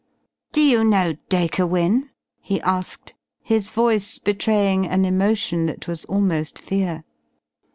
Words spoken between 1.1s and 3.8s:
Dacre Wynne?" he asked, his